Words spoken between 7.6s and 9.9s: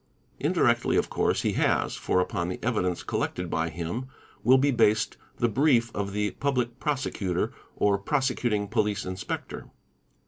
or prosecuting Police Inspector.